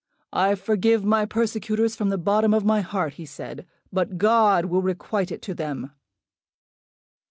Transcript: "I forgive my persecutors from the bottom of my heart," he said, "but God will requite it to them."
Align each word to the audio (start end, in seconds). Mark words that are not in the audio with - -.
"I 0.33 0.55
forgive 0.55 1.05
my 1.05 1.27
persecutors 1.27 1.95
from 1.95 2.09
the 2.09 2.17
bottom 2.17 2.55
of 2.55 2.65
my 2.65 2.81
heart," 2.81 3.13
he 3.13 3.25
said, 3.27 3.67
"but 3.93 4.17
God 4.17 4.65
will 4.65 4.81
requite 4.81 5.31
it 5.31 5.43
to 5.43 5.53
them." 5.53 5.91